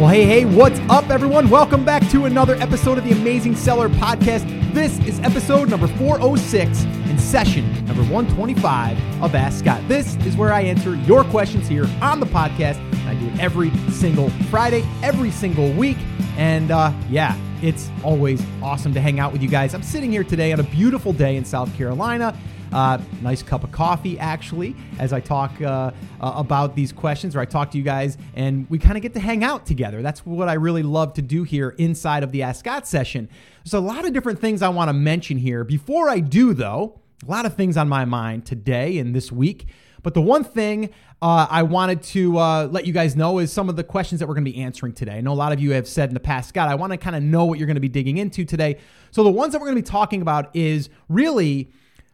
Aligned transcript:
Well, 0.00 0.08
hey, 0.08 0.24
hey, 0.24 0.44
what's 0.46 0.80
up, 0.88 1.10
everyone? 1.10 1.50
Welcome 1.50 1.84
back 1.84 2.08
to 2.08 2.24
another 2.24 2.54
episode 2.54 2.96
of 2.96 3.04
the 3.04 3.12
Amazing 3.12 3.54
Seller 3.54 3.90
Podcast. 3.90 4.48
This 4.72 4.98
is 5.00 5.20
episode 5.20 5.68
number 5.68 5.88
406 5.88 6.84
and 6.84 7.20
session 7.20 7.70
number 7.84 8.02
125 8.04 9.22
of 9.22 9.34
Ask 9.34 9.58
Scott. 9.58 9.86
This 9.88 10.16
is 10.24 10.38
where 10.38 10.54
I 10.54 10.62
answer 10.62 10.94
your 10.94 11.22
questions 11.24 11.68
here 11.68 11.84
on 12.00 12.18
the 12.18 12.24
podcast. 12.24 12.78
I 13.06 13.14
do 13.14 13.26
it 13.26 13.38
every 13.40 13.70
single 13.90 14.30
Friday, 14.48 14.86
every 15.02 15.30
single 15.30 15.70
week. 15.74 15.98
And 16.38 16.70
uh, 16.70 16.94
yeah, 17.10 17.36
it's 17.60 17.90
always 18.02 18.42
awesome 18.62 18.94
to 18.94 19.02
hang 19.02 19.20
out 19.20 19.32
with 19.32 19.42
you 19.42 19.50
guys. 19.50 19.74
I'm 19.74 19.82
sitting 19.82 20.10
here 20.10 20.24
today 20.24 20.50
on 20.54 20.60
a 20.60 20.62
beautiful 20.62 21.12
day 21.12 21.36
in 21.36 21.44
South 21.44 21.76
Carolina. 21.76 22.34
Uh, 22.72 22.98
nice 23.20 23.42
cup 23.42 23.64
of 23.64 23.72
coffee, 23.72 24.18
actually, 24.18 24.76
as 24.98 25.12
I 25.12 25.20
talk 25.20 25.60
uh, 25.60 25.90
uh, 26.20 26.32
about 26.36 26.76
these 26.76 26.92
questions, 26.92 27.34
or 27.34 27.40
I 27.40 27.44
talk 27.44 27.70
to 27.72 27.78
you 27.78 27.82
guys, 27.82 28.16
and 28.34 28.68
we 28.70 28.78
kind 28.78 28.96
of 28.96 29.02
get 29.02 29.12
to 29.14 29.20
hang 29.20 29.42
out 29.42 29.66
together. 29.66 30.02
That's 30.02 30.24
what 30.24 30.48
I 30.48 30.54
really 30.54 30.84
love 30.84 31.14
to 31.14 31.22
do 31.22 31.42
here 31.42 31.70
inside 31.78 32.22
of 32.22 32.30
the 32.30 32.42
Ask 32.42 32.60
Scott 32.60 32.86
session. 32.86 33.28
There's 33.64 33.74
a 33.74 33.80
lot 33.80 34.04
of 34.04 34.12
different 34.12 34.38
things 34.38 34.62
I 34.62 34.68
want 34.68 34.88
to 34.88 34.92
mention 34.92 35.36
here. 35.36 35.64
Before 35.64 36.08
I 36.08 36.20
do, 36.20 36.54
though, 36.54 37.00
a 37.26 37.30
lot 37.30 37.44
of 37.44 37.54
things 37.54 37.76
on 37.76 37.88
my 37.88 38.04
mind 38.04 38.46
today 38.46 38.98
and 38.98 39.14
this 39.14 39.32
week. 39.32 39.66
But 40.02 40.14
the 40.14 40.22
one 40.22 40.44
thing 40.44 40.90
uh, 41.20 41.46
I 41.50 41.62
wanted 41.64 42.02
to 42.04 42.38
uh, 42.38 42.68
let 42.70 42.86
you 42.86 42.92
guys 42.92 43.16
know 43.16 43.38
is 43.38 43.52
some 43.52 43.68
of 43.68 43.76
the 43.76 43.84
questions 43.84 44.20
that 44.20 44.26
we're 44.26 44.34
going 44.34 44.46
to 44.46 44.50
be 44.50 44.62
answering 44.62 44.94
today. 44.94 45.18
I 45.18 45.20
know 45.20 45.32
a 45.32 45.34
lot 45.34 45.52
of 45.52 45.60
you 45.60 45.72
have 45.72 45.86
said 45.86 46.08
in 46.08 46.14
the 46.14 46.20
past, 46.20 46.48
Scott, 46.48 46.68
I 46.68 46.74
want 46.74 46.92
to 46.92 46.96
kind 46.96 47.14
of 47.14 47.22
know 47.22 47.44
what 47.44 47.58
you're 47.58 47.66
going 47.66 47.74
to 47.74 47.80
be 47.80 47.88
digging 47.90 48.16
into 48.16 48.44
today. 48.44 48.78
So 49.10 49.22
the 49.22 49.30
ones 49.30 49.52
that 49.52 49.60
we're 49.60 49.66
going 49.66 49.76
to 49.76 49.82
be 49.82 49.90
talking 49.90 50.22
about 50.22 50.54
is 50.56 50.88
really 51.08 51.70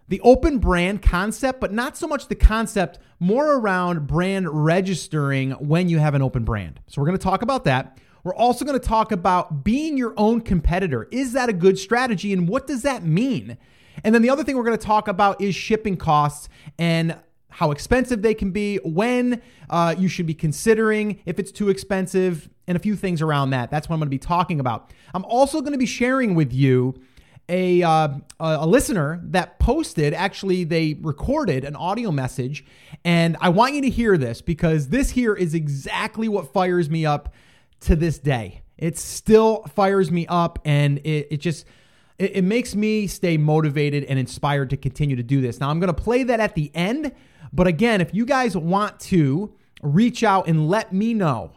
the 0.09 0.20
open 0.20 0.59
brand 0.59 1.02
concept, 1.02 1.60
but 1.60 1.73
not 1.73 1.96
so 1.96 2.06
much 2.06 2.28
the 2.28 2.34
concept, 2.34 2.98
more 3.19 3.56
around 3.56 4.06
brand 4.06 4.48
registering 4.48 5.52
when 5.52 5.88
you 5.88 5.98
have 5.98 6.14
an 6.14 6.23
open 6.23 6.45
brand. 6.45 6.80
So 6.87 7.01
we're 7.01 7.06
going 7.09 7.19
to 7.19 7.24
talk 7.24 7.42
about 7.42 7.64
that. 7.64 7.98
We're 8.23 8.34
also 8.34 8.64
going 8.64 8.78
to 8.78 8.87
talk 8.87 9.12
about 9.12 9.64
being 9.64 9.97
your 9.97 10.14
own 10.17 10.41
competitor. 10.41 11.08
Is 11.11 11.33
that 11.33 11.48
a 11.48 11.53
good 11.53 11.78
strategy 11.78 12.33
and 12.33 12.48
what 12.48 12.67
does 12.67 12.83
that 12.83 13.05
mean? 13.05 13.56
And 14.05 14.14
then 14.14 14.22
the 14.22 14.30
other 14.30 14.45
thing 14.45 14.56
we're 14.56 14.64
going 14.64 14.78
to 14.78 14.86
talk 14.86 15.08
about 15.08 15.41
is 15.41 15.55
shipping 15.55 15.97
costs 15.97 16.48
and 16.78 17.17
how 17.48 17.70
expensive 17.70 18.20
they 18.20 18.34
can 18.34 18.50
be, 18.50 18.77
when 18.84 19.41
uh, 19.70 19.95
you 19.97 20.08
should 20.08 20.27
be 20.27 20.34
considering 20.34 21.20
if 21.25 21.39
it's 21.39 21.50
too 21.50 21.70
expensive, 21.70 22.50
and 22.67 22.77
a 22.77 22.78
few 22.78 22.97
things 22.97 23.23
around 23.23 23.50
that. 23.50 23.70
That's 23.70 23.89
what 23.89 23.95
I'm 23.95 24.00
going 24.00 24.08
to 24.08 24.11
be 24.11 24.19
talking 24.19 24.61
about. 24.61 24.91
I'm 25.14 25.25
also 25.25 25.61
going 25.61 25.73
to 25.73 25.78
be 25.78 25.86
sharing 25.86 26.34
with 26.34 26.52
you 26.52 26.95
a 27.48 27.83
uh, 27.83 28.08
a 28.41 28.66
listener 28.66 29.20
that 29.25 29.58
posted 29.58 30.12
actually 30.14 30.64
they 30.64 30.94
recorded 31.00 31.64
an 31.64 31.77
audio 31.77 32.11
message 32.11 32.64
and 33.05 33.36
I 33.41 33.50
want 33.50 33.75
you 33.75 33.83
to 33.83 33.91
hear 33.91 34.16
this 34.16 34.41
because 34.42 34.89
this 34.89 35.11
here 35.11 35.34
is 35.34 35.55
exactly 35.55 36.28
what 36.28 36.52
fires 36.52 36.91
me 36.91 37.06
up 37.06 37.33
to 37.80 37.94
this 37.94 38.19
day. 38.19 38.62
It 38.77 38.98
still 38.98 39.62
fires 39.74 40.11
me 40.11 40.27
up 40.27 40.58
and 40.64 40.98
it, 40.98 41.28
it 41.30 41.36
just 41.39 41.67
it, 42.19 42.36
it 42.36 42.42
makes 42.42 42.74
me 42.74 43.06
stay 43.06 43.36
motivated 43.36 44.05
and 44.05 44.19
inspired 44.19 44.70
to 44.70 44.77
continue 44.77 45.17
to 45.17 45.22
do 45.22 45.41
this. 45.41 45.61
Now 45.61 45.70
I'm 45.70 45.78
going 45.78 45.94
to 45.94 46.02
play 46.02 46.24
that 46.24 46.41
at 46.41 46.55
the 46.55 46.70
end, 46.74 47.12
but 47.52 47.67
again, 47.67 48.00
if 48.00 48.12
you 48.12 48.27
guys 48.27 48.56
want 48.56 48.98
to 49.00 49.55
reach 49.83 50.24
out 50.24 50.48
and 50.48 50.69
let 50.69 50.92
me 50.92 51.14
know 51.14 51.52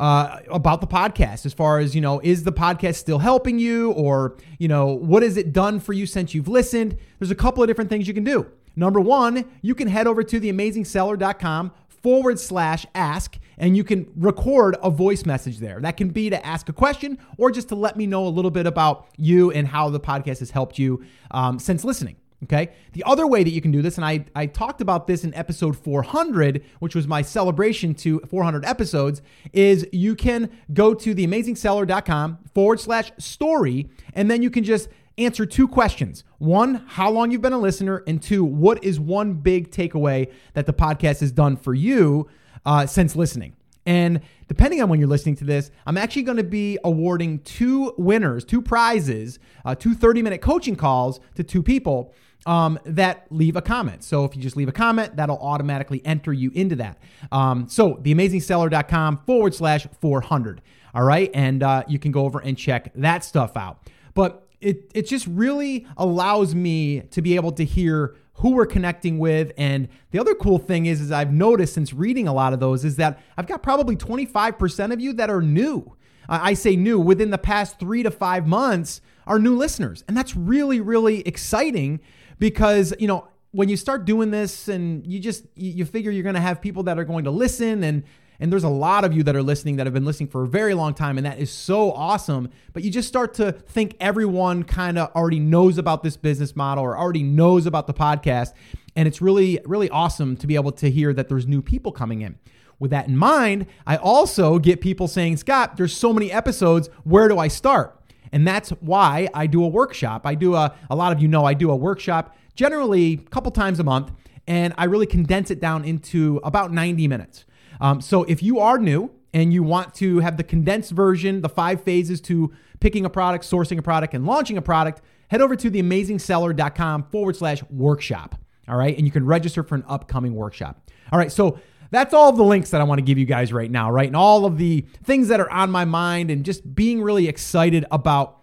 uh, 0.00 0.40
about 0.50 0.80
the 0.80 0.86
podcast 0.86 1.44
as 1.44 1.52
far 1.52 1.78
as 1.78 1.94
you 1.94 2.00
know 2.00 2.20
is 2.20 2.42
the 2.42 2.52
podcast 2.52 2.96
still 2.96 3.18
helping 3.18 3.58
you? 3.58 3.92
Or 3.92 4.36
you 4.58 4.66
know 4.66 4.86
what 4.86 5.22
has 5.22 5.36
it 5.36 5.52
done 5.52 5.78
for 5.78 5.92
you 5.92 6.06
since 6.06 6.34
you've 6.34 6.48
listened? 6.48 6.96
There's 7.18 7.30
a 7.30 7.36
couple 7.36 7.62
of 7.62 7.68
different 7.68 7.90
things 7.90 8.08
you 8.08 8.14
can 8.14 8.24
do. 8.24 8.50
Number 8.74 8.98
one 8.98 9.44
you 9.60 9.74
can 9.74 9.88
head 9.88 10.06
over 10.06 10.22
to 10.24 10.40
theamazingseller.com 10.40 11.72
forward 11.88 12.38
slash 12.38 12.86
ask 12.94 13.38
and 13.58 13.76
you 13.76 13.84
can 13.84 14.10
record 14.16 14.74
a 14.82 14.90
voice 14.90 15.26
message 15.26 15.58
there. 15.58 15.80
That 15.80 15.98
can 15.98 16.08
be 16.08 16.30
to 16.30 16.46
ask 16.46 16.70
a 16.70 16.72
question 16.72 17.18
or 17.36 17.50
just 17.50 17.68
to 17.68 17.74
let 17.74 17.98
me 17.98 18.06
know 18.06 18.26
a 18.26 18.30
little 18.30 18.50
bit 18.50 18.66
about 18.66 19.06
you 19.18 19.50
and 19.50 19.68
how 19.68 19.90
the 19.90 20.00
podcast 20.00 20.38
has 20.38 20.50
helped 20.50 20.78
you 20.78 21.04
um, 21.30 21.58
since 21.58 21.84
listening 21.84 22.16
Okay. 22.44 22.70
The 22.92 23.04
other 23.04 23.26
way 23.26 23.44
that 23.44 23.50
you 23.50 23.60
can 23.60 23.70
do 23.70 23.82
this, 23.82 23.96
and 23.96 24.04
I, 24.04 24.24
I 24.34 24.46
talked 24.46 24.80
about 24.80 25.06
this 25.06 25.24
in 25.24 25.34
episode 25.34 25.76
400, 25.76 26.64
which 26.78 26.94
was 26.94 27.06
my 27.06 27.20
celebration 27.20 27.94
to 27.96 28.20
400 28.20 28.64
episodes, 28.64 29.20
is 29.52 29.86
you 29.92 30.14
can 30.14 30.50
go 30.72 30.94
to 30.94 31.14
theamazingseller.com 31.14 32.38
forward 32.54 32.80
slash 32.80 33.12
story, 33.18 33.90
and 34.14 34.30
then 34.30 34.42
you 34.42 34.48
can 34.50 34.64
just 34.64 34.88
answer 35.18 35.44
two 35.44 35.68
questions. 35.68 36.24
One, 36.38 36.86
how 36.86 37.10
long 37.10 37.30
you've 37.30 37.42
been 37.42 37.52
a 37.52 37.58
listener, 37.58 38.02
and 38.06 38.22
two, 38.22 38.42
what 38.42 38.82
is 38.82 38.98
one 38.98 39.34
big 39.34 39.70
takeaway 39.70 40.32
that 40.54 40.64
the 40.64 40.72
podcast 40.72 41.20
has 41.20 41.32
done 41.32 41.56
for 41.56 41.74
you 41.74 42.26
uh, 42.64 42.86
since 42.86 43.14
listening? 43.14 43.54
And 43.84 44.20
depending 44.48 44.82
on 44.82 44.88
when 44.88 44.98
you're 44.98 45.08
listening 45.08 45.36
to 45.36 45.44
this, 45.44 45.70
I'm 45.86 45.96
actually 45.96 46.22
going 46.22 46.36
to 46.36 46.44
be 46.44 46.78
awarding 46.84 47.40
two 47.40 47.94
winners, 47.98 48.44
two 48.44 48.62
prizes, 48.62 49.38
uh, 49.64 49.74
two 49.74 49.94
30 49.94 50.22
minute 50.22 50.40
coaching 50.40 50.76
calls 50.76 51.20
to 51.34 51.42
two 51.42 51.62
people 51.62 52.14
um, 52.46 52.78
that 52.84 53.26
leave 53.30 53.56
a 53.56 53.62
comment. 53.62 54.02
So 54.02 54.24
if 54.24 54.34
you 54.34 54.42
just 54.42 54.56
leave 54.56 54.68
a 54.68 54.72
comment, 54.72 55.16
that'll 55.16 55.38
automatically 55.38 56.00
enter 56.04 56.32
you 56.32 56.50
into 56.54 56.76
that. 56.76 56.98
Um, 57.30 57.68
so 57.68 57.94
theamazingseller.com 57.96 59.18
forward 59.26 59.54
slash 59.54 59.86
400. 60.00 60.62
All 60.94 61.02
right. 61.02 61.30
And 61.34 61.62
uh, 61.62 61.84
you 61.86 61.98
can 61.98 62.12
go 62.12 62.24
over 62.24 62.40
and 62.40 62.56
check 62.56 62.92
that 62.94 63.24
stuff 63.24 63.56
out. 63.56 63.88
But 64.14 64.46
it, 64.60 64.90
it 64.94 65.06
just 65.06 65.26
really 65.26 65.86
allows 65.96 66.54
me 66.54 67.00
to 67.10 67.22
be 67.22 67.36
able 67.36 67.52
to 67.52 67.64
hear 67.64 68.16
who 68.34 68.52
we're 68.52 68.66
connecting 68.66 69.18
with. 69.18 69.52
And 69.56 69.88
the 70.10 70.18
other 70.18 70.34
cool 70.34 70.58
thing 70.58 70.86
is, 70.86 71.00
is 71.00 71.12
I've 71.12 71.32
noticed 71.32 71.74
since 71.74 71.92
reading 71.92 72.26
a 72.26 72.32
lot 72.32 72.52
of 72.52 72.60
those 72.60 72.84
is 72.84 72.96
that 72.96 73.20
I've 73.36 73.46
got 73.46 73.62
probably 73.62 73.96
25% 73.96 74.92
of 74.92 75.00
you 75.00 75.12
that 75.14 75.30
are 75.30 75.42
new. 75.42 75.94
I 76.28 76.54
say 76.54 76.76
new 76.76 77.00
within 77.00 77.30
the 77.30 77.38
past 77.38 77.80
three 77.80 78.02
to 78.04 78.10
five 78.10 78.46
months 78.46 79.00
are 79.26 79.38
new 79.38 79.56
listeners. 79.56 80.04
And 80.06 80.16
that's 80.16 80.36
really, 80.36 80.80
really 80.80 81.20
exciting 81.26 82.00
because, 82.40 82.92
you 82.98 83.06
know, 83.06 83.28
when 83.52 83.68
you 83.68 83.76
start 83.76 84.04
doing 84.04 84.30
this 84.32 84.66
and 84.68 85.06
you 85.06 85.20
just 85.20 85.44
you 85.54 85.84
figure 85.84 86.10
you're 86.10 86.22
going 86.22 86.34
to 86.34 86.40
have 86.40 86.60
people 86.60 86.84
that 86.84 86.98
are 86.98 87.04
going 87.04 87.24
to 87.24 87.30
listen 87.30 87.84
and 87.84 88.02
and 88.42 88.50
there's 88.50 88.64
a 88.64 88.70
lot 88.70 89.04
of 89.04 89.12
you 89.12 89.22
that 89.22 89.36
are 89.36 89.42
listening 89.42 89.76
that 89.76 89.86
have 89.86 89.92
been 89.92 90.04
listening 90.04 90.28
for 90.28 90.44
a 90.44 90.48
very 90.48 90.72
long 90.72 90.94
time 90.94 91.18
and 91.18 91.26
that 91.26 91.38
is 91.38 91.50
so 91.50 91.92
awesome 91.92 92.48
but 92.72 92.82
you 92.82 92.90
just 92.90 93.08
start 93.08 93.34
to 93.34 93.52
think 93.52 93.96
everyone 94.00 94.62
kind 94.62 94.98
of 94.98 95.10
already 95.16 95.40
knows 95.40 95.78
about 95.78 96.02
this 96.02 96.16
business 96.16 96.54
model 96.54 96.84
or 96.84 96.96
already 96.96 97.22
knows 97.22 97.66
about 97.66 97.86
the 97.86 97.94
podcast. 97.94 98.52
And 98.96 99.06
it's 99.08 99.20
really 99.20 99.60
really 99.64 99.90
awesome 99.90 100.36
to 100.36 100.46
be 100.46 100.54
able 100.54 100.72
to 100.72 100.90
hear 100.90 101.12
that 101.12 101.28
there's 101.28 101.46
new 101.46 101.62
people 101.62 101.92
coming 101.92 102.22
in. 102.22 102.38
With 102.78 102.92
that 102.92 103.08
in 103.08 103.16
mind 103.16 103.66
i 103.86 103.96
also 103.96 104.58
get 104.58 104.80
people 104.80 105.08
saying 105.08 105.38
scott 105.38 105.76
there's 105.76 105.96
so 105.96 106.12
many 106.12 106.30
episodes. 106.30 106.88
Where 107.02 107.28
do 107.28 107.38
i 107.38 107.48
start 107.48 107.99
and 108.32 108.46
that's 108.46 108.70
why 108.70 109.28
I 109.34 109.46
do 109.46 109.64
a 109.64 109.68
workshop. 109.68 110.26
I 110.26 110.34
do 110.34 110.54
a, 110.54 110.74
a 110.88 110.96
lot 110.96 111.12
of 111.12 111.20
you 111.20 111.28
know, 111.28 111.44
I 111.44 111.54
do 111.54 111.70
a 111.70 111.76
workshop 111.76 112.36
generally 112.54 113.14
a 113.14 113.30
couple 113.30 113.50
times 113.50 113.80
a 113.80 113.84
month, 113.84 114.12
and 114.46 114.74
I 114.76 114.84
really 114.84 115.06
condense 115.06 115.50
it 115.50 115.60
down 115.60 115.84
into 115.84 116.40
about 116.44 116.72
90 116.72 117.08
minutes. 117.08 117.44
Um, 117.80 118.00
so 118.00 118.24
if 118.24 118.42
you 118.42 118.58
are 118.60 118.78
new 118.78 119.10
and 119.32 119.52
you 119.52 119.62
want 119.62 119.94
to 119.94 120.18
have 120.18 120.36
the 120.36 120.44
condensed 120.44 120.90
version, 120.90 121.40
the 121.40 121.48
five 121.48 121.82
phases 121.82 122.20
to 122.22 122.52
picking 122.80 123.04
a 123.04 123.10
product, 123.10 123.44
sourcing 123.44 123.78
a 123.78 123.82
product, 123.82 124.14
and 124.14 124.26
launching 124.26 124.56
a 124.56 124.62
product, 124.62 125.02
head 125.28 125.40
over 125.40 125.56
to 125.56 125.70
theamazingseller.com 125.70 127.04
forward 127.04 127.36
slash 127.36 127.62
workshop. 127.70 128.34
All 128.68 128.76
right. 128.76 128.96
And 128.96 129.06
you 129.06 129.12
can 129.12 129.24
register 129.24 129.62
for 129.62 129.74
an 129.74 129.84
upcoming 129.88 130.34
workshop. 130.34 130.90
All 131.12 131.18
right. 131.18 131.32
So 131.32 131.58
that's 131.90 132.14
all 132.14 132.32
the 132.32 132.42
links 132.42 132.70
that 132.70 132.80
I 132.80 132.84
want 132.84 132.98
to 132.98 133.04
give 133.04 133.18
you 133.18 133.26
guys 133.26 133.52
right 133.52 133.70
now, 133.70 133.90
right? 133.90 134.06
And 134.06 134.16
all 134.16 134.46
of 134.46 134.58
the 134.58 134.86
things 135.04 135.28
that 135.28 135.40
are 135.40 135.50
on 135.50 135.70
my 135.70 135.84
mind 135.84 136.30
and 136.30 136.44
just 136.44 136.74
being 136.74 137.02
really 137.02 137.28
excited 137.28 137.84
about 137.90 138.38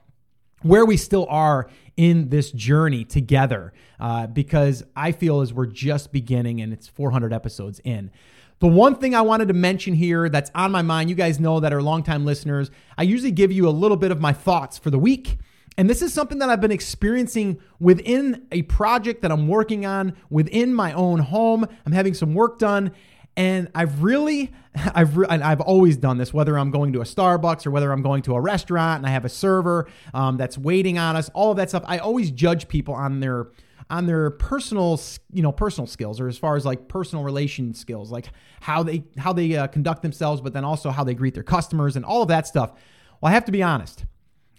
where 0.62 0.85
we 0.85 0.97
still 0.97 1.28
are 1.30 1.69
in 1.96 2.30
this 2.30 2.52
journey 2.52 3.03
together 3.03 3.74
uh, 4.00 4.28
because 4.28 4.84
I 4.96 5.12
feel 5.12 5.41
as 5.41 5.53
we're 5.53 5.66
just 5.66 6.12
beginning 6.12 6.62
and 6.62 6.74
it's 6.74 6.88
400 6.88 7.34
episodes 7.34 7.80
in. 7.84 8.12
The 8.59 8.68
one 8.68 8.96
thing 8.96 9.13
I 9.13 9.22
wanted 9.22 9.50
to 9.50 9.53
mention 9.53 9.94
here 9.94 10.29
that's 10.29 10.49
on 10.55 10.72
my 10.72 10.82
mind, 10.82 11.09
you 11.09 11.16
guys 11.16 11.40
know 11.40 11.59
that 11.59 11.73
are 11.73 11.82
longtime 11.82 12.26
listeners, 12.26 12.72
I 12.97 13.03
usually 13.03 13.32
give 13.32 13.52
you 13.52 13.67
a 13.67 13.72
little 13.72 13.97
bit 13.97 14.11
of 14.11 14.20
my 14.20 14.34
thoughts 14.34 14.78
for 14.78 14.90
the 14.90 14.97
week. 14.97 15.38
And 15.78 15.88
this 15.88 16.02
is 16.02 16.11
something 16.11 16.40
that 16.40 16.49
I've 16.49 16.59
been 16.59 16.72
experiencing 16.72 17.59
within 17.79 18.47
a 18.52 18.64
project 18.64 19.22
that 19.22 19.32
I'm 19.32 19.47
working 19.47 19.85
on 19.85 20.17
within 20.32 20.73
my 20.73 20.91
own 20.94 21.20
home. 21.20 21.67
I'm 21.85 21.91
having 21.91 22.16
some 22.16 22.34
work 22.34 22.58
done 22.58 22.94
and 23.37 23.69
I've 23.75 24.01
really, 24.01 24.51
I've, 24.95 25.16
re- 25.16 25.28
I've 25.29 25.61
always 25.61 25.95
done 25.95 26.17
this, 26.17 26.34
whether 26.34 26.57
I'm 26.57 26.72
going 26.72 26.91
to 26.93 27.01
a 27.01 27.05
Starbucks 27.05 27.66
or 27.67 27.72
whether 27.72 27.91
I'm 27.93 28.01
going 28.01 28.23
to 28.23 28.35
a 28.35 28.41
restaurant 28.41 28.97
and 28.97 29.07
I 29.07 29.11
have 29.11 29.23
a 29.23 29.29
server 29.29 29.87
um, 30.13 30.35
that's 30.37 30.57
waiting 30.57 30.97
on 30.97 31.16
us, 31.16 31.29
all 31.34 31.51
of 31.51 31.57
that 31.57 31.69
stuff. 31.69 31.84
I 31.85 31.99
always 31.99 32.31
judge 32.31 32.67
people 32.67 32.95
on 32.95 33.19
their, 33.19 33.47
on 33.91 34.07
their 34.07 34.31
personal, 34.31 34.99
you 35.31 35.43
know, 35.43 35.51
personal 35.51 35.85
skills, 35.85 36.19
or 36.19 36.28
as 36.28 36.37
far 36.37 36.57
as 36.57 36.66
like 36.66 36.87
personal 36.89 37.23
relation 37.23 37.73
skills, 37.75 38.11
like 38.11 38.25
how 38.59 38.81
they, 38.81 39.03
how 39.17 39.31
they 39.31 39.55
uh, 39.55 39.67
conduct 39.67 40.01
themselves, 40.01 40.41
but 40.41 40.53
then 40.53 40.66
also 40.66 40.89
how 40.89 41.03
they 41.03 41.13
greet 41.13 41.35
their 41.35 41.43
customers 41.43 41.95
and 41.95 42.03
all 42.03 42.23
of 42.23 42.28
that 42.28 42.47
stuff. 42.47 42.73
Well, 43.22 43.29
I 43.29 43.34
have 43.34 43.45
to 43.45 43.51
be 43.51 43.61
honest. 43.61 44.05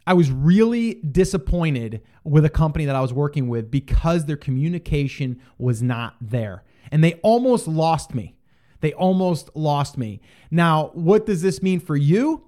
I 0.06 0.14
was 0.14 0.30
really 0.30 0.94
disappointed 0.94 2.00
with 2.24 2.44
a 2.44 2.50
company 2.50 2.86
that 2.86 2.96
I 2.96 3.00
was 3.00 3.12
working 3.12 3.48
with 3.48 3.70
because 3.70 4.24
their 4.24 4.38
communication 4.38 5.40
was 5.58 5.82
not 5.82 6.14
there. 6.20 6.62
And 6.90 7.04
they 7.04 7.14
almost 7.16 7.68
lost 7.68 8.14
me. 8.14 8.37
They 8.80 8.92
almost 8.92 9.50
lost 9.54 9.98
me. 9.98 10.20
Now, 10.50 10.90
what 10.94 11.26
does 11.26 11.42
this 11.42 11.62
mean 11.62 11.80
for 11.80 11.96
you? 11.96 12.44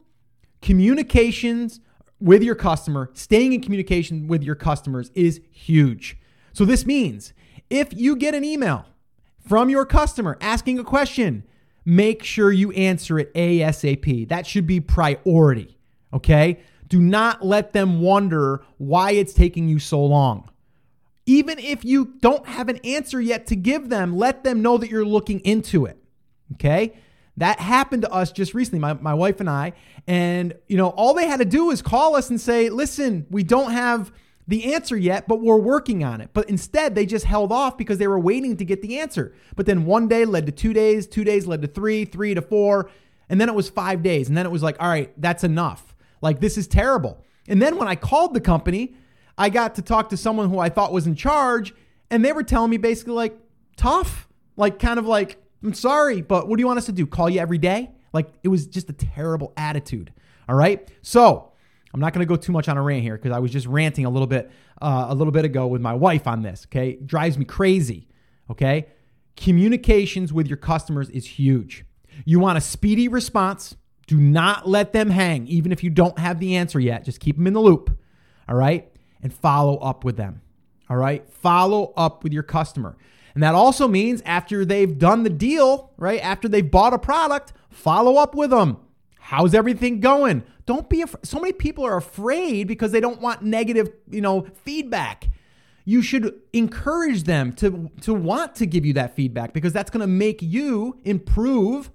Communications 0.62 1.80
with 2.20 2.42
your 2.42 2.54
customer, 2.54 3.10
staying 3.14 3.52
in 3.52 3.62
communication 3.62 4.28
with 4.28 4.42
your 4.42 4.54
customers 4.54 5.10
is 5.14 5.40
huge. 5.50 6.18
So 6.52 6.64
this 6.64 6.84
means 6.84 7.32
if 7.70 7.88
you 7.92 8.16
get 8.16 8.34
an 8.34 8.44
email 8.44 8.86
from 9.46 9.70
your 9.70 9.86
customer 9.86 10.36
asking 10.40 10.78
a 10.78 10.84
question, 10.84 11.44
make 11.84 12.22
sure 12.22 12.52
you 12.52 12.72
answer 12.72 13.18
it 13.18 13.32
ASAP. 13.34 14.28
That 14.28 14.46
should 14.46 14.66
be 14.66 14.80
priority. 14.80 15.78
Okay? 16.12 16.60
Do 16.88 17.00
not 17.00 17.44
let 17.44 17.72
them 17.72 18.00
wonder 18.00 18.62
why 18.76 19.12
it's 19.12 19.32
taking 19.32 19.68
you 19.68 19.78
so 19.78 20.04
long. 20.04 20.50
Even 21.24 21.58
if 21.58 21.84
you 21.84 22.16
don't 22.20 22.46
have 22.46 22.68
an 22.68 22.78
answer 22.78 23.20
yet 23.20 23.46
to 23.46 23.56
give 23.56 23.88
them, 23.88 24.16
let 24.16 24.42
them 24.42 24.60
know 24.60 24.76
that 24.76 24.90
you're 24.90 25.04
looking 25.04 25.38
into 25.40 25.86
it. 25.86 25.99
Okay? 26.54 26.94
That 27.36 27.60
happened 27.60 28.02
to 28.02 28.10
us 28.10 28.32
just 28.32 28.54
recently, 28.54 28.80
my, 28.80 28.94
my 28.94 29.14
wife 29.14 29.40
and 29.40 29.48
I. 29.48 29.72
And, 30.06 30.54
you 30.68 30.76
know, 30.76 30.88
all 30.88 31.14
they 31.14 31.26
had 31.26 31.38
to 31.38 31.44
do 31.44 31.66
was 31.66 31.80
call 31.80 32.16
us 32.16 32.28
and 32.28 32.40
say, 32.40 32.68
listen, 32.68 33.26
we 33.30 33.42
don't 33.42 33.72
have 33.72 34.12
the 34.46 34.74
answer 34.74 34.96
yet, 34.96 35.28
but 35.28 35.40
we're 35.40 35.56
working 35.56 36.02
on 36.02 36.20
it. 36.20 36.30
But 36.32 36.50
instead, 36.50 36.94
they 36.94 37.06
just 37.06 37.24
held 37.24 37.52
off 37.52 37.78
because 37.78 37.98
they 37.98 38.08
were 38.08 38.18
waiting 38.18 38.56
to 38.56 38.64
get 38.64 38.82
the 38.82 38.98
answer. 38.98 39.32
But 39.54 39.66
then 39.66 39.86
one 39.86 40.08
day 40.08 40.24
led 40.24 40.46
to 40.46 40.52
two 40.52 40.72
days, 40.72 41.06
two 41.06 41.24
days 41.24 41.46
led 41.46 41.62
to 41.62 41.68
three, 41.68 42.04
three 42.04 42.34
to 42.34 42.42
four. 42.42 42.90
And 43.28 43.40
then 43.40 43.48
it 43.48 43.54
was 43.54 43.70
five 43.70 44.02
days. 44.02 44.28
And 44.28 44.36
then 44.36 44.44
it 44.44 44.50
was 44.50 44.62
like, 44.62 44.76
all 44.80 44.88
right, 44.88 45.12
that's 45.20 45.44
enough. 45.44 45.94
Like, 46.20 46.40
this 46.40 46.58
is 46.58 46.66
terrible. 46.66 47.24
And 47.48 47.62
then 47.62 47.76
when 47.76 47.88
I 47.88 47.94
called 47.94 48.34
the 48.34 48.40
company, 48.40 48.94
I 49.38 49.48
got 49.48 49.76
to 49.76 49.82
talk 49.82 50.10
to 50.10 50.16
someone 50.16 50.50
who 50.50 50.58
I 50.58 50.68
thought 50.68 50.92
was 50.92 51.06
in 51.06 51.14
charge, 51.14 51.72
and 52.10 52.22
they 52.24 52.32
were 52.32 52.42
telling 52.42 52.70
me 52.70 52.76
basically, 52.76 53.14
like, 53.14 53.38
tough. 53.76 54.28
Like, 54.56 54.78
kind 54.78 54.98
of 54.98 55.06
like, 55.06 55.39
I'm 55.62 55.74
sorry, 55.74 56.22
but 56.22 56.48
what 56.48 56.56
do 56.56 56.62
you 56.62 56.66
want 56.66 56.78
us 56.78 56.86
to 56.86 56.92
do? 56.92 57.06
Call 57.06 57.28
you 57.28 57.40
every 57.40 57.58
day? 57.58 57.90
Like, 58.12 58.28
it 58.42 58.48
was 58.48 58.66
just 58.66 58.88
a 58.90 58.92
terrible 58.92 59.52
attitude. 59.56 60.12
All 60.48 60.56
right. 60.56 60.90
So, 61.02 61.50
I'm 61.92 62.00
not 62.00 62.12
going 62.12 62.26
to 62.26 62.28
go 62.28 62.36
too 62.36 62.52
much 62.52 62.68
on 62.68 62.76
a 62.76 62.82
rant 62.82 63.02
here 63.02 63.16
because 63.16 63.32
I 63.32 63.38
was 63.38 63.50
just 63.50 63.66
ranting 63.66 64.04
a 64.04 64.10
little 64.10 64.26
bit 64.26 64.50
uh, 64.80 65.06
a 65.08 65.14
little 65.14 65.32
bit 65.32 65.44
ago 65.44 65.66
with 65.66 65.80
my 65.80 65.94
wife 65.94 66.26
on 66.26 66.42
this. 66.42 66.66
Okay, 66.68 66.90
it 66.90 67.06
drives 67.06 67.36
me 67.36 67.44
crazy. 67.44 68.08
Okay, 68.50 68.86
communications 69.36 70.32
with 70.32 70.46
your 70.46 70.56
customers 70.56 71.10
is 71.10 71.26
huge. 71.26 71.84
You 72.24 72.38
want 72.38 72.58
a 72.58 72.60
speedy 72.60 73.08
response. 73.08 73.76
Do 74.06 74.18
not 74.18 74.68
let 74.68 74.92
them 74.92 75.10
hang, 75.10 75.46
even 75.46 75.70
if 75.70 75.84
you 75.84 75.90
don't 75.90 76.18
have 76.18 76.40
the 76.40 76.56
answer 76.56 76.80
yet. 76.80 77.04
Just 77.04 77.20
keep 77.20 77.36
them 77.36 77.46
in 77.46 77.52
the 77.52 77.60
loop. 77.60 77.96
All 78.48 78.56
right, 78.56 78.90
and 79.22 79.32
follow 79.32 79.76
up 79.78 80.04
with 80.04 80.16
them. 80.16 80.42
All 80.88 80.96
right, 80.96 81.28
follow 81.28 81.92
up 81.96 82.24
with 82.24 82.32
your 82.32 82.42
customer. 82.42 82.96
And 83.34 83.42
that 83.42 83.54
also 83.54 83.86
means 83.88 84.22
after 84.24 84.64
they've 84.64 84.98
done 84.98 85.22
the 85.22 85.30
deal, 85.30 85.92
right? 85.96 86.20
After 86.20 86.48
they've 86.48 86.68
bought 86.68 86.94
a 86.94 86.98
product, 86.98 87.52
follow 87.68 88.16
up 88.16 88.34
with 88.34 88.50
them. 88.50 88.78
How's 89.18 89.54
everything 89.54 90.00
going? 90.00 90.42
Don't 90.66 90.88
be 90.88 91.02
afraid. 91.02 91.24
So 91.24 91.38
many 91.38 91.52
people 91.52 91.84
are 91.84 91.96
afraid 91.96 92.66
because 92.66 92.92
they 92.92 93.00
don't 93.00 93.20
want 93.20 93.42
negative, 93.42 93.90
you 94.10 94.20
know, 94.20 94.46
feedback. 94.64 95.28
You 95.84 96.02
should 96.02 96.34
encourage 96.52 97.24
them 97.24 97.52
to 97.54 97.90
to 98.02 98.14
want 98.14 98.56
to 98.56 98.66
give 98.66 98.84
you 98.84 98.92
that 98.94 99.16
feedback 99.16 99.52
because 99.52 99.72
that's 99.72 99.90
going 99.90 100.00
to 100.00 100.06
make 100.06 100.42
you 100.42 100.98
improve 101.04 101.90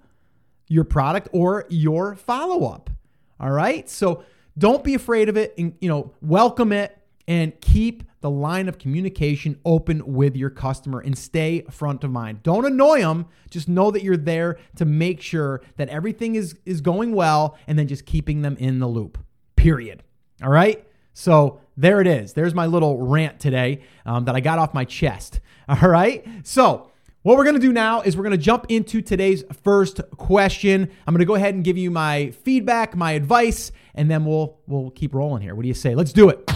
your 0.68 0.84
product 0.84 1.28
or 1.32 1.66
your 1.68 2.16
follow-up. 2.16 2.90
All 3.38 3.50
right? 3.50 3.88
So 3.88 4.24
don't 4.58 4.82
be 4.82 4.94
afraid 4.94 5.28
of 5.28 5.36
it 5.36 5.54
and 5.58 5.74
you 5.80 5.88
know, 5.88 6.12
welcome 6.20 6.72
it 6.72 6.98
and 7.28 7.60
keep 7.60 8.04
the 8.20 8.30
line 8.30 8.68
of 8.68 8.78
communication 8.78 9.58
open 9.64 10.02
with 10.14 10.36
your 10.36 10.50
customer 10.50 11.00
and 11.00 11.16
stay 11.16 11.62
front 11.70 12.04
of 12.04 12.10
mind. 12.10 12.42
Don't 12.42 12.64
annoy 12.64 13.00
them. 13.00 13.26
Just 13.50 13.68
know 13.68 13.90
that 13.90 14.02
you're 14.02 14.16
there 14.16 14.58
to 14.76 14.84
make 14.84 15.20
sure 15.20 15.60
that 15.76 15.88
everything 15.88 16.34
is, 16.34 16.56
is 16.64 16.80
going 16.80 17.12
well 17.12 17.56
and 17.66 17.78
then 17.78 17.88
just 17.88 18.06
keeping 18.06 18.42
them 18.42 18.56
in 18.58 18.78
the 18.78 18.86
loop, 18.86 19.18
period. 19.56 20.02
All 20.42 20.50
right? 20.50 20.86
So 21.12 21.60
there 21.76 22.00
it 22.00 22.06
is. 22.06 22.32
There's 22.32 22.54
my 22.54 22.66
little 22.66 22.98
rant 22.98 23.40
today 23.40 23.82
um, 24.04 24.24
that 24.26 24.34
I 24.34 24.40
got 24.40 24.58
off 24.58 24.74
my 24.74 24.84
chest. 24.84 25.40
All 25.68 25.88
right? 25.88 26.26
So, 26.44 26.90
what 27.26 27.36
we're 27.36 27.42
going 27.42 27.56
to 27.56 27.60
do 27.60 27.72
now 27.72 28.02
is 28.02 28.16
we're 28.16 28.22
going 28.22 28.38
to 28.38 28.38
jump 28.38 28.66
into 28.68 29.02
today's 29.02 29.42
first 29.64 30.00
question. 30.16 30.88
I'm 31.08 31.12
going 31.12 31.18
to 31.18 31.24
go 31.24 31.34
ahead 31.34 31.56
and 31.56 31.64
give 31.64 31.76
you 31.76 31.90
my 31.90 32.30
feedback, 32.30 32.94
my 32.94 33.12
advice, 33.12 33.72
and 33.96 34.08
then 34.08 34.24
we'll 34.24 34.60
we'll 34.68 34.90
keep 34.90 35.12
rolling 35.12 35.42
here. 35.42 35.56
What 35.56 35.62
do 35.62 35.68
you 35.68 35.74
say? 35.74 35.96
Let's 35.96 36.12
do 36.12 36.28
it. 36.28 36.48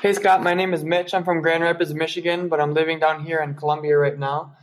Hey 0.00 0.14
Scott, 0.14 0.42
my 0.42 0.54
name 0.54 0.72
is 0.72 0.84
Mitch. 0.84 1.12
I'm 1.12 1.24
from 1.24 1.42
Grand 1.42 1.62
Rapids, 1.62 1.92
Michigan, 1.92 2.48
but 2.48 2.62
I'm 2.62 2.72
living 2.72 2.98
down 2.98 3.22
here 3.22 3.40
in 3.40 3.52
Columbia 3.52 3.98
right 3.98 4.18
now. 4.18 4.56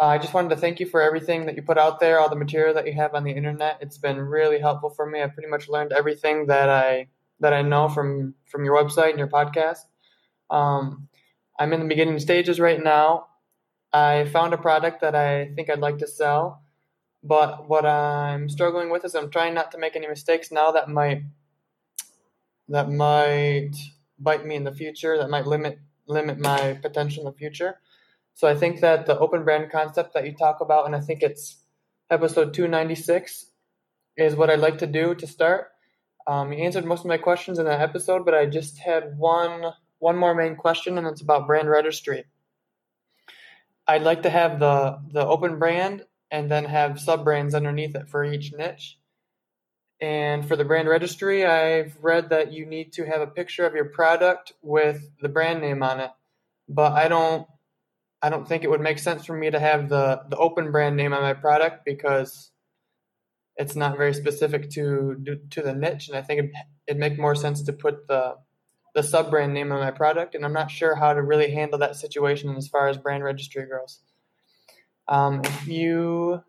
Uh, 0.00 0.06
I 0.06 0.16
just 0.16 0.32
wanted 0.32 0.48
to 0.50 0.56
thank 0.56 0.80
you 0.80 0.86
for 0.86 1.02
everything 1.02 1.44
that 1.44 1.56
you 1.56 1.60
put 1.60 1.76
out 1.76 2.00
there, 2.00 2.18
all 2.18 2.30
the 2.30 2.36
material 2.36 2.72
that 2.72 2.86
you 2.86 2.94
have 2.94 3.14
on 3.14 3.24
the 3.24 3.32
internet. 3.32 3.76
It's 3.82 3.98
been 3.98 4.18
really 4.18 4.58
helpful 4.58 4.88
for 4.88 5.04
me. 5.04 5.22
I 5.22 5.26
pretty 5.26 5.50
much 5.50 5.68
learned 5.68 5.92
everything 5.92 6.46
that 6.46 6.70
I 6.70 7.08
that 7.40 7.52
I 7.52 7.60
know 7.60 7.90
from 7.90 8.36
from 8.46 8.64
your 8.64 8.74
website 8.74 9.10
and 9.10 9.18
your 9.18 9.28
podcast. 9.28 9.84
Um, 10.48 11.10
I'm 11.58 11.74
in 11.74 11.80
the 11.80 11.86
beginning 11.86 12.18
stages 12.20 12.58
right 12.58 12.82
now. 12.82 13.26
I 13.92 14.26
found 14.26 14.52
a 14.52 14.58
product 14.58 15.00
that 15.00 15.14
I 15.14 15.52
think 15.54 15.70
I'd 15.70 15.80
like 15.80 15.98
to 15.98 16.06
sell, 16.06 16.62
but 17.22 17.68
what 17.68 17.86
I'm 17.86 18.48
struggling 18.48 18.90
with 18.90 19.04
is 19.04 19.14
I'm 19.14 19.30
trying 19.30 19.54
not 19.54 19.72
to 19.72 19.78
make 19.78 19.96
any 19.96 20.06
mistakes 20.06 20.52
now 20.52 20.72
that 20.72 20.88
might 20.88 21.22
that 22.68 22.90
might 22.90 23.72
bite 24.18 24.44
me 24.44 24.56
in 24.56 24.64
the 24.64 24.72
future 24.72 25.16
that 25.16 25.30
might 25.30 25.46
limit 25.46 25.78
limit 26.06 26.38
my 26.38 26.78
potential 26.82 27.26
in 27.26 27.32
the 27.32 27.38
future. 27.38 27.78
So 28.34 28.46
I 28.46 28.54
think 28.54 28.80
that 28.80 29.06
the 29.06 29.18
open 29.18 29.44
brand 29.44 29.70
concept 29.70 30.14
that 30.14 30.24
you 30.24 30.32
talk 30.32 30.60
about, 30.60 30.86
and 30.86 30.94
I 30.94 31.00
think 31.00 31.22
it's 31.22 31.56
episode 32.10 32.54
296, 32.54 33.46
is 34.16 34.36
what 34.36 34.50
I'd 34.50 34.60
like 34.60 34.78
to 34.78 34.86
do 34.86 35.14
to 35.14 35.26
start. 35.26 35.72
Um, 36.26 36.52
you 36.52 36.64
answered 36.64 36.84
most 36.84 37.00
of 37.00 37.06
my 37.06 37.16
questions 37.16 37.58
in 37.58 37.64
that 37.64 37.80
episode, 37.80 38.24
but 38.24 38.34
I 38.34 38.46
just 38.46 38.78
had 38.78 39.18
one 39.18 39.72
one 39.98 40.16
more 40.16 40.34
main 40.34 40.54
question, 40.54 40.96
and 40.98 41.06
it's 41.06 41.22
about 41.22 41.46
brand 41.46 41.68
registry. 41.68 42.24
I'd 43.88 44.02
like 44.02 44.22
to 44.22 44.30
have 44.30 44.60
the 44.60 44.98
the 45.10 45.26
open 45.26 45.58
brand 45.58 46.04
and 46.30 46.50
then 46.50 46.66
have 46.66 47.00
sub 47.00 47.24
brands 47.24 47.54
underneath 47.54 47.96
it 47.96 48.08
for 48.08 48.22
each 48.22 48.52
niche. 48.52 48.98
And 50.00 50.46
for 50.46 50.54
the 50.54 50.64
brand 50.64 50.88
registry, 50.88 51.44
I've 51.44 51.96
read 52.02 52.28
that 52.30 52.52
you 52.52 52.66
need 52.66 52.92
to 52.92 53.06
have 53.06 53.20
a 53.20 53.26
picture 53.26 53.66
of 53.66 53.74
your 53.74 53.86
product 53.86 54.52
with 54.62 55.10
the 55.20 55.28
brand 55.28 55.60
name 55.60 55.82
on 55.82 56.00
it. 56.00 56.10
But 56.68 56.92
I 56.92 57.08
don't 57.08 57.48
I 58.20 58.28
don't 58.30 58.46
think 58.46 58.62
it 58.62 58.70
would 58.70 58.80
make 58.80 58.98
sense 58.98 59.24
for 59.24 59.36
me 59.36 59.50
to 59.50 59.58
have 59.58 59.88
the 59.88 60.20
the 60.28 60.36
open 60.36 60.70
brand 60.70 60.96
name 60.96 61.14
on 61.14 61.22
my 61.22 61.34
product 61.34 61.84
because 61.84 62.50
it's 63.56 63.74
not 63.74 63.96
very 63.96 64.14
specific 64.14 64.70
to 64.70 65.16
to 65.50 65.62
the 65.62 65.74
niche 65.74 66.08
and 66.08 66.16
I 66.16 66.22
think 66.22 66.44
it, 66.44 66.50
it'd 66.86 67.00
make 67.00 67.18
more 67.18 67.34
sense 67.34 67.62
to 67.62 67.72
put 67.72 68.06
the 68.06 68.36
the 68.94 69.02
sub 69.02 69.30
brand 69.30 69.54
name 69.54 69.72
of 69.72 69.80
my 69.80 69.90
product 69.90 70.34
and 70.34 70.44
I'm 70.44 70.52
not 70.52 70.70
sure 70.70 70.94
how 70.94 71.12
to 71.12 71.22
really 71.22 71.50
handle 71.50 71.78
that 71.78 71.96
situation 71.96 72.54
as 72.56 72.68
far 72.68 72.88
as 72.88 72.96
brand 72.96 73.24
registry 73.24 73.66
goes. 73.66 74.00
Um, 75.08 75.40
if 75.44 75.66
you 75.66 76.42